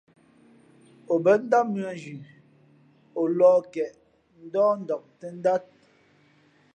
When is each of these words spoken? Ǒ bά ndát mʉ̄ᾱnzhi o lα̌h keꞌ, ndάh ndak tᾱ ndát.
Ǒ 1.13 1.15
bά 1.23 1.33
ndát 1.43 1.65
mʉ̄ᾱnzhi 1.73 2.15
o 3.19 3.21
lα̌h 3.37 3.61
keꞌ, 3.73 4.01
ndάh 4.45 4.71
ndak 4.81 5.03
tᾱ 5.19 5.27
ndát. 5.37 5.63